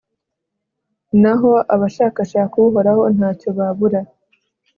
naho 1.21 1.51
abashakashaka 1.73 2.55
uhoraho 2.67 3.03
nta 3.15 3.29
cyo 3.39 3.49
babura 3.57 3.99